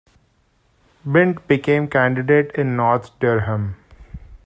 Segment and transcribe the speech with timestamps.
[1.05, 3.75] Bint became candidate in North Durham.